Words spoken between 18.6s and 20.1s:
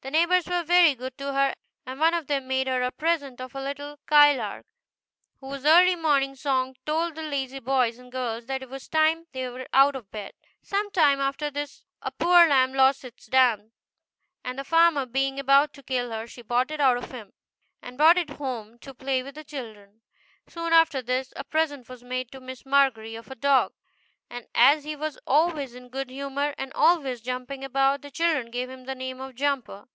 to play with the children.